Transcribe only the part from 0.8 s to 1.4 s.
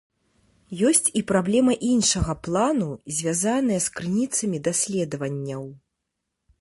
Ёсць і